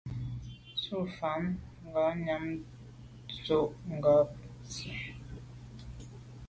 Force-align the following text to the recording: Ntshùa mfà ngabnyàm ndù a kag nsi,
Ntshùa 0.73 1.01
mfà 1.07 1.31
ngabnyàm 1.87 2.45
ndù 3.39 3.59
a 3.91 3.95
kag 4.03 4.27
nsi, 4.63 4.89